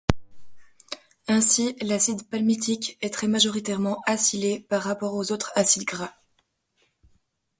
Ainsi, 1.27 1.75
l’acide 1.79 2.27
palmitique 2.27 2.97
est 3.01 3.13
très 3.13 3.27
majoritairement 3.27 4.01
acylé 4.07 4.59
par 4.61 4.81
rapport 4.81 5.13
aux 5.13 5.31
autres 5.31 5.51
acides 5.55 5.85
gras. 5.85 6.15